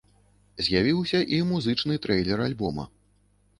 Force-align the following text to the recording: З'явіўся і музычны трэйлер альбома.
З'явіўся 0.67 1.19
і 1.37 1.43
музычны 1.51 2.01
трэйлер 2.07 2.45
альбома. 2.49 2.91